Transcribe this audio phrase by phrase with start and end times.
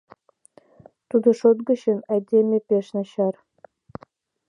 [1.09, 3.35] Тудо шот гычын, айдеме— пеш начар...